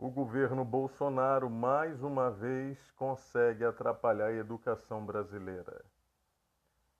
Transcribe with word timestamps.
o 0.00 0.08
governo 0.08 0.64
Bolsonaro 0.64 1.50
mais 1.50 2.02
uma 2.02 2.30
vez 2.30 2.78
consegue 2.92 3.62
atrapalhar 3.66 4.28
a 4.28 4.32
educação 4.32 5.04
brasileira. 5.04 5.84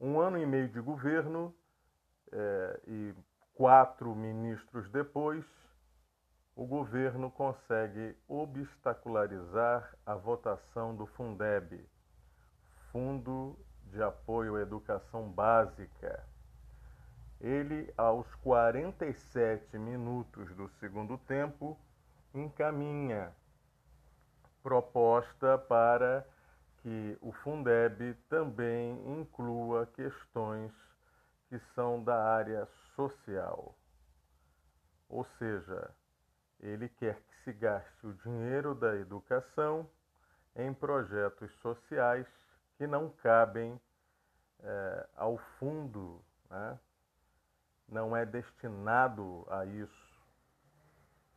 Um 0.00 0.20
ano 0.20 0.38
e 0.38 0.46
meio 0.46 0.68
de 0.68 0.80
governo 0.80 1.52
é, 2.30 2.80
e 2.86 3.14
quatro 3.52 4.14
ministros 4.14 4.88
depois, 4.90 5.44
o 6.54 6.64
governo 6.64 7.32
consegue 7.32 8.16
obstacularizar 8.28 9.92
a 10.06 10.14
votação 10.14 10.94
do 10.94 11.04
Fundeb, 11.04 11.84
Fundo 12.92 13.58
de 13.86 14.00
Apoio 14.00 14.54
à 14.54 14.60
Educação 14.60 15.28
Básica. 15.28 16.24
Ele, 17.40 17.92
aos 17.96 18.32
47 18.36 19.76
minutos 19.78 20.54
do 20.54 20.68
segundo 20.78 21.18
tempo, 21.18 21.76
encaminha 22.34 23.32
proposta 24.62 25.56
para 25.58 26.26
que 26.78 27.16
o 27.20 27.32
Fundeb 27.32 28.14
também 28.28 29.20
inclua 29.20 29.86
questões 29.86 30.72
que 31.48 31.58
são 31.74 32.02
da 32.02 32.22
área 32.22 32.66
social. 32.94 33.74
Ou 35.08 35.24
seja, 35.38 35.90
ele 36.60 36.88
quer 36.88 37.20
que 37.22 37.36
se 37.44 37.52
gaste 37.52 38.06
o 38.06 38.14
dinheiro 38.14 38.74
da 38.74 38.96
educação 38.96 39.88
em 40.56 40.72
projetos 40.72 41.52
sociais 41.60 42.26
que 42.76 42.86
não 42.86 43.08
cabem 43.08 43.80
é, 44.62 45.08
ao 45.16 45.38
fundo, 45.58 46.24
né? 46.50 46.78
não 47.88 48.16
é 48.16 48.24
destinado 48.24 49.46
a 49.50 49.64
isso. 49.64 50.03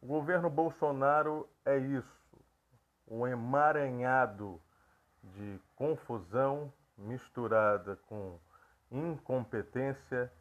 O 0.00 0.06
governo 0.06 0.48
Bolsonaro 0.48 1.46
é 1.64 1.76
isso, 1.76 2.38
um 3.06 3.26
emaranhado 3.26 4.60
de 5.22 5.60
confusão 5.76 6.72
misturada 6.96 7.96
com 8.08 8.38
incompetência 8.90 10.32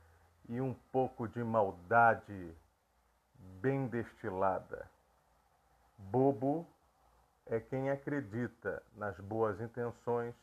e 0.47 0.61
um 0.61 0.73
pouco 0.93 1.27
de 1.27 1.43
maldade 1.43 2.55
bem 3.61 3.85
destilada. 3.87 4.89
Bobo 5.97 6.65
é 7.45 7.59
quem 7.59 7.89
acredita 7.89 8.81
nas 8.95 9.19
boas 9.19 9.59
intenções 9.59 10.33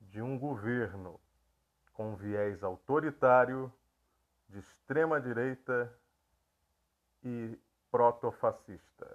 de 0.00 0.22
um 0.22 0.38
governo 0.38 1.20
com 1.92 2.16
viés 2.16 2.62
autoritário, 2.62 3.70
de 4.48 4.60
extrema 4.60 5.20
direita 5.20 5.92
e 7.22 7.58
protofascista. 7.94 9.06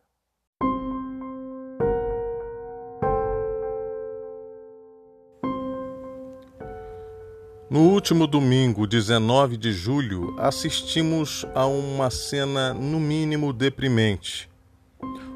No 7.69 7.89
último 7.91 8.25
domingo, 8.25 8.87
19 8.87 9.57
de 9.57 9.73
julho, 9.73 10.33
assistimos 10.39 11.45
a 11.53 11.65
uma 11.65 12.09
cena 12.09 12.73
no 12.73 13.01
mínimo 13.01 13.51
deprimente. 13.51 14.49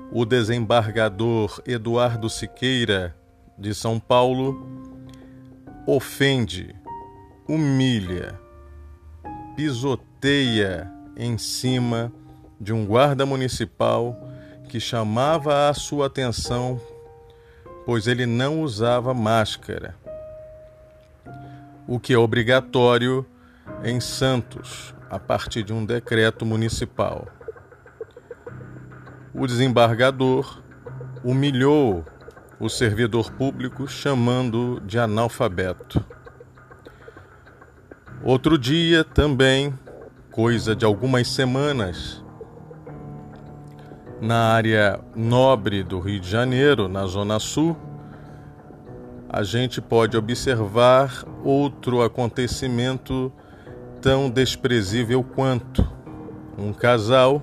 O 0.09 0.23
desembargador 0.23 1.61
Eduardo 1.67 2.29
Siqueira, 2.29 3.13
de 3.57 3.75
São 3.75 3.99
Paulo, 3.99 4.65
ofende, 5.85 6.73
humilha, 7.45 8.39
pisoteia 9.57 10.89
em 11.17 11.37
cima 11.37 12.09
de 12.63 12.73
um 12.73 12.85
guarda 12.85 13.25
municipal 13.25 14.17
que 14.69 14.79
chamava 14.79 15.69
a 15.69 15.73
sua 15.73 16.07
atenção, 16.07 16.81
pois 17.85 18.07
ele 18.07 18.25
não 18.25 18.61
usava 18.61 19.13
máscara 19.13 20.01
o 21.87 21.99
que 21.99 22.13
é 22.13 22.17
obrigatório 22.17 23.25
em 23.83 23.99
Santos, 23.99 24.93
a 25.09 25.19
partir 25.19 25.63
de 25.63 25.73
um 25.73 25.85
decreto 25.85 26.45
municipal. 26.45 27.27
O 29.33 29.45
desembargador 29.45 30.61
humilhou 31.23 32.05
o 32.59 32.69
servidor 32.69 33.31
público 33.31 33.87
chamando 33.87 34.81
de 34.85 34.97
analfabeto. 34.97 36.03
Outro 38.23 38.57
dia 38.57 39.03
também, 39.03 39.77
coisa 40.31 40.75
de 40.75 40.85
algumas 40.85 41.27
semanas, 41.27 42.22
na 44.21 44.53
área 44.53 44.99
nobre 45.15 45.83
do 45.83 45.99
Rio 45.99 46.19
de 46.19 46.29
Janeiro, 46.29 46.87
na 46.87 47.05
Zona 47.05 47.39
Sul, 47.39 47.75
a 49.29 49.41
gente 49.43 49.81
pode 49.81 50.15
observar 50.15 51.25
outro 51.43 52.03
acontecimento 52.03 53.31
tão 54.01 54.29
desprezível 54.29 55.23
quanto 55.23 55.89
um 56.57 56.71
casal, 56.71 57.41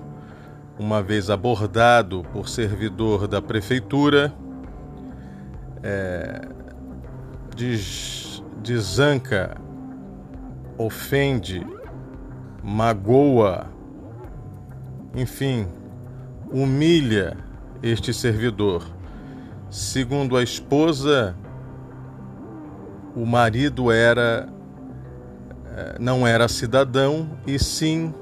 uma 0.79 1.03
vez 1.03 1.29
abordado 1.29 2.23
por 2.31 2.47
servidor 2.47 3.27
da 3.27 3.41
prefeitura, 3.41 4.33
é, 5.83 6.47
desanca, 8.61 9.57
ofende, 10.77 11.65
magoa, 12.63 13.67
enfim, 15.15 15.67
humilha 16.51 17.37
este 17.81 18.13
servidor. 18.13 18.85
Segundo 19.69 20.35
a 20.35 20.43
esposa, 20.43 21.35
o 23.15 23.25
marido 23.25 23.91
era 23.91 24.49
eh, 25.65 25.97
não 25.99 26.27
era 26.27 26.47
cidadão 26.47 27.29
e 27.47 27.57
sim 27.57 28.13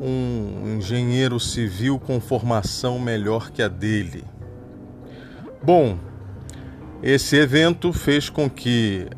um 0.00 0.76
engenheiro 0.76 1.40
civil 1.40 1.98
com 1.98 2.20
formação 2.20 2.98
melhor 2.98 3.50
que 3.50 3.62
a 3.62 3.68
dele. 3.68 4.24
Bom, 5.62 5.98
esse 7.02 7.36
evento 7.36 7.92
fez 7.92 8.28
com 8.28 8.48
que 8.48 9.08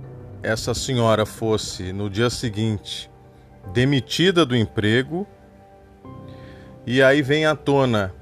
essa 0.42 0.72
senhora 0.72 1.26
fosse 1.26 1.92
no 1.92 2.08
dia 2.08 2.30
seguinte 2.30 3.10
demitida 3.74 4.46
do 4.46 4.56
emprego, 4.56 5.26
e 6.86 7.02
aí 7.02 7.22
vem 7.22 7.46
à 7.46 7.54
tona 7.54 8.14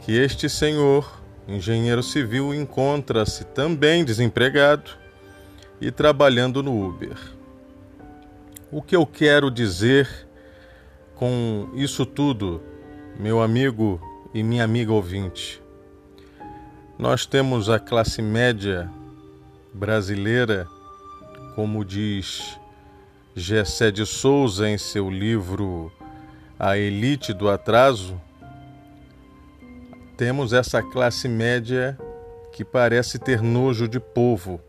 que 0.00 0.12
este 0.12 0.48
senhor 0.48 1.20
engenheiro 1.46 2.02
civil 2.02 2.54
encontra-se 2.54 3.44
também 3.44 4.04
desempregado 4.04 4.90
e 5.80 5.90
trabalhando 5.90 6.62
no 6.62 6.88
Uber. 6.88 7.16
O 8.70 8.82
que 8.82 8.94
eu 8.94 9.06
quero 9.06 9.50
dizer 9.50 10.08
com 11.14 11.70
isso 11.74 12.04
tudo, 12.04 12.62
meu 13.18 13.42
amigo 13.42 14.00
e 14.32 14.42
minha 14.42 14.64
amiga 14.64 14.92
ouvinte? 14.92 15.60
Nós 16.98 17.26
temos 17.26 17.70
a 17.70 17.78
classe 17.78 18.20
média 18.20 18.90
brasileira, 19.72 20.66
como 21.54 21.84
diz 21.84 22.58
Gessé 23.34 23.90
de 23.90 24.04
Souza 24.04 24.68
em 24.68 24.76
seu 24.76 25.10
livro 25.10 25.92
A 26.60 26.76
Elite 26.76 27.32
do 27.32 27.48
Atraso, 27.48 28.20
temos 30.16 30.52
essa 30.52 30.82
classe 30.82 31.28
média 31.28 31.96
que 32.52 32.64
parece 32.64 33.16
ter 33.16 33.40
nojo 33.40 33.86
de 33.86 34.00
povo, 34.00 34.60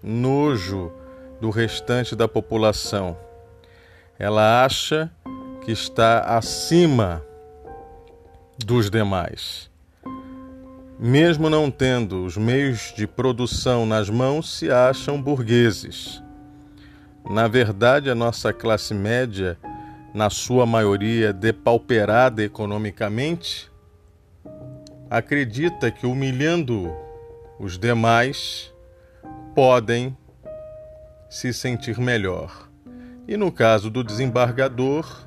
nojo 0.00 0.92
do 1.40 1.50
restante 1.50 2.14
da 2.14 2.28
população. 2.28 3.16
Ela 4.16 4.64
acha 4.64 5.10
que 5.64 5.72
está 5.72 6.20
acima 6.20 7.20
dos 8.56 8.88
demais. 8.88 9.68
Mesmo 10.96 11.50
não 11.50 11.72
tendo 11.72 12.24
os 12.24 12.36
meios 12.36 12.94
de 12.96 13.08
produção 13.08 13.84
nas 13.84 14.08
mãos, 14.08 14.58
se 14.58 14.70
acham 14.70 15.20
burgueses. 15.20 16.22
Na 17.28 17.48
verdade, 17.48 18.08
a 18.08 18.14
nossa 18.14 18.52
classe 18.52 18.94
média, 18.94 19.58
na 20.14 20.28
sua 20.28 20.66
maioria 20.66 21.32
depauperada 21.32 22.42
economicamente, 22.42 23.70
acredita 25.08 25.90
que 25.90 26.06
humilhando 26.06 26.92
os 27.58 27.78
demais 27.78 28.72
podem 29.54 30.16
se 31.28 31.52
sentir 31.52 31.98
melhor. 31.98 32.68
E 33.26 33.36
no 33.36 33.50
caso 33.50 33.90
do 33.90 34.02
desembargador, 34.02 35.26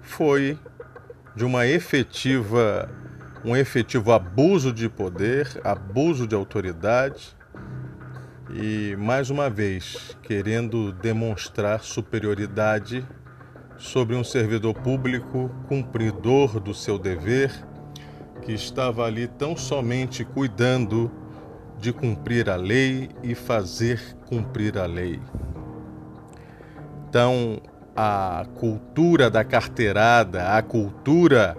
foi 0.00 0.58
de 1.36 1.44
uma 1.44 1.66
efetiva 1.66 2.88
um 3.44 3.56
efetivo 3.56 4.12
abuso 4.12 4.72
de 4.72 4.88
poder, 4.88 5.48
abuso 5.64 6.26
de 6.26 6.34
autoridade 6.34 7.36
e 8.54 8.94
mais 8.96 9.30
uma 9.30 9.50
vez 9.50 10.16
querendo 10.22 10.92
demonstrar 10.92 11.80
superioridade 11.80 13.04
sobre 13.82 14.14
um 14.14 14.22
servidor 14.22 14.74
público 14.74 15.50
cumpridor 15.66 16.60
do 16.60 16.72
seu 16.72 16.96
dever 16.96 17.50
que 18.42 18.52
estava 18.52 19.04
ali 19.04 19.26
tão 19.26 19.56
somente 19.56 20.24
cuidando 20.24 21.10
de 21.80 21.92
cumprir 21.92 22.48
a 22.48 22.54
lei 22.54 23.10
e 23.24 23.34
fazer 23.34 24.00
cumprir 24.28 24.78
a 24.78 24.86
lei. 24.86 25.20
Então, 27.08 27.60
a 27.94 28.46
cultura 28.54 29.28
da 29.28 29.42
carteirada, 29.42 30.56
a 30.56 30.62
cultura 30.62 31.56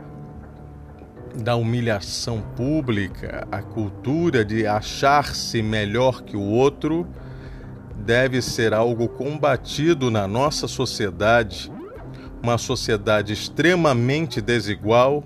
da 1.35 1.57
humilhação 1.57 2.41
pública, 2.55 3.45
a 3.51 3.61
cultura 3.61 4.45
de 4.45 4.65
achar-se 4.65 5.61
melhor 5.61 6.21
que 6.21 6.37
o 6.37 6.41
outro, 6.41 7.05
deve 7.97 8.41
ser 8.41 8.73
algo 8.73 9.09
combatido 9.09 10.09
na 10.09 10.25
nossa 10.25 10.69
sociedade, 10.69 11.72
uma 12.43 12.57
sociedade 12.57 13.31
extremamente 13.31 14.41
desigual, 14.41 15.23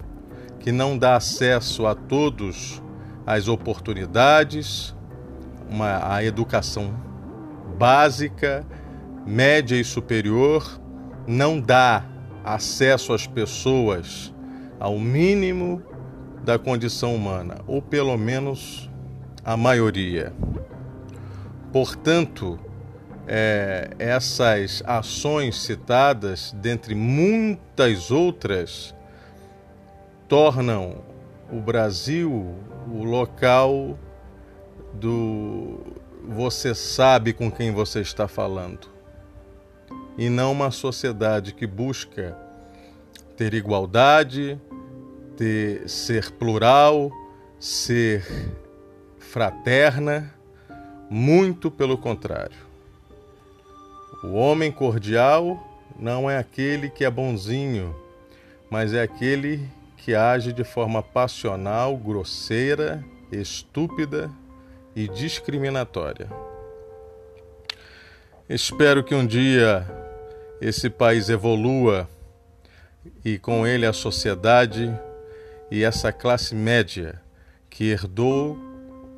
que 0.60 0.72
não 0.72 0.96
dá 0.96 1.16
acesso 1.16 1.88
a 1.88 1.96
todos 1.96 2.80
às 3.26 3.48
oportunidades, 3.48 4.96
uma, 5.68 6.14
a 6.14 6.24
educação 6.24 6.94
básica, 7.76 8.64
média 9.26 9.76
e 9.76 9.84
superior, 9.84 10.80
não 11.26 11.60
dá 11.60 12.06
acesso 12.46 13.12
às 13.12 13.26
pessoas 13.26 14.32
ao 14.80 15.00
mínimo 15.00 15.82
da 16.46 16.60
condição 16.60 17.16
humana, 17.16 17.58
ou 17.66 17.82
pelo 17.82 18.16
menos 18.16 18.90
a 19.44 19.58
maioria. 19.58 20.32
Portanto, 21.74 22.60
é, 23.28 23.90
essas 24.00 24.82
ações 24.86 25.58
citadas, 25.62 26.54
dentre 26.54 26.96
muitas 26.96 28.10
outras, 28.10 28.96
tornam 30.28 31.04
o 31.52 31.60
Brasil 31.60 32.56
o 32.90 33.04
local 33.04 33.98
do 34.94 35.80
você 36.28 36.76
sabe 36.76 37.32
com 37.32 37.50
quem 37.50 37.72
você 37.72 38.02
está 38.02 38.28
falando 38.28 38.90
e 40.18 40.30
não 40.30 40.52
uma 40.52 40.72
sociedade 40.72 41.54
que 41.54 41.68
busca 41.68 42.36
ter 43.38 43.54
igualdade, 43.54 44.60
ter, 45.38 45.88
ser 45.88 46.32
plural, 46.32 47.12
ser 47.60 48.26
fraterna, 49.20 50.34
muito 51.10 51.70
pelo 51.70 51.98
contrário. 51.98 52.67
O 54.24 54.34
homem 54.34 54.72
cordial 54.72 55.64
não 56.00 56.30
é 56.30 56.40
aquele 56.40 56.90
que 56.90 57.06
é 57.06 57.10
bonzinho, 57.10 57.96
mas 58.68 58.92
é 58.92 59.02
aquele 59.04 59.70
que 59.96 60.16
age 60.16 60.52
de 60.52 60.64
forma 60.64 61.04
passional, 61.04 61.96
grosseira, 61.96 63.04
estúpida 63.32 64.32
e 64.96 65.08
discriminatória. 65.08 66.28
Espero 68.50 69.04
que 69.04 69.14
um 69.14 69.26
dia 69.26 69.86
esse 70.60 70.90
país 70.90 71.30
evolua 71.30 72.10
e 73.24 73.38
com 73.38 73.68
ele 73.68 73.86
a 73.86 73.94
sociedade 73.94 74.98
e 75.70 75.84
essa 75.84 76.12
classe 76.12 76.56
média 76.56 77.22
que 77.70 77.92
herdou 77.92 78.58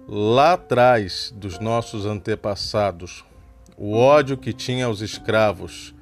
lá 0.07 0.53
atrás 0.53 1.33
dos 1.37 1.57
nossos 1.57 2.05
antepassados 2.05 3.23
o 3.79 3.95
ódio 3.95 4.37
que 4.37 4.51
tinha 4.51 4.85
aos 4.85 5.01
escravos, 5.01 5.95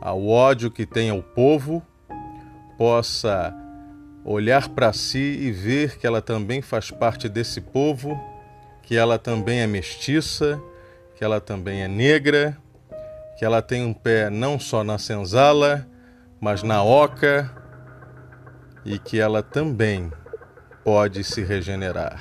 ao 0.00 0.26
ódio 0.26 0.70
que 0.70 0.86
tem 0.86 1.10
ao 1.10 1.22
povo, 1.22 1.82
possa 2.78 3.52
olhar 4.24 4.68
para 4.68 4.92
si 4.92 5.18
e 5.18 5.50
ver 5.50 5.98
que 5.98 6.06
ela 6.06 6.22
também 6.22 6.62
faz 6.62 6.90
parte 6.90 7.28
desse 7.28 7.60
povo, 7.60 8.18
que 8.82 8.96
ela 8.96 9.18
também 9.18 9.60
é 9.60 9.66
mestiça, 9.66 10.62
que 11.16 11.24
ela 11.24 11.40
também 11.40 11.82
é 11.82 11.88
negra 11.88 12.56
que 13.38 13.44
ela 13.44 13.62
tem 13.62 13.86
um 13.86 13.94
pé 13.94 14.28
não 14.28 14.58
só 14.58 14.82
na 14.82 14.98
senzala, 14.98 15.86
mas 16.40 16.64
na 16.64 16.82
oca 16.82 17.48
e 18.84 18.98
que 18.98 19.20
ela 19.20 19.44
também 19.44 20.12
pode 20.82 21.22
se 21.22 21.44
regenerar. 21.44 22.20